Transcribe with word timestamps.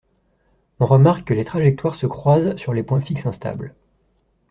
On 0.79 0.87
remarque 0.87 1.25
que 1.27 1.35
les 1.35 1.45
trajectoires 1.45 1.93
se 1.93 2.07
croisent 2.07 2.55
sur 2.57 2.73
les 2.73 2.81
points 2.81 3.01
fixes 3.01 3.27
instables 3.27 3.75